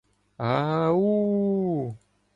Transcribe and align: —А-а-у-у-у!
—А-а-у-у-у! 0.51 1.85